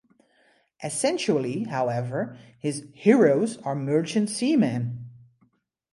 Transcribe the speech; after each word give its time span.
Essentially, 0.83 1.65
however, 1.65 2.35
his 2.57 2.87
"heroes" 2.95 3.57
are 3.59 3.75
Merchant 3.75 4.31
Seamen. 4.31 5.07